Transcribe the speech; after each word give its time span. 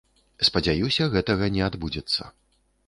Спадзяюся, 0.47 1.03
гэтага 1.17 1.51
не 1.59 1.65
адбудзецца. 1.69 2.21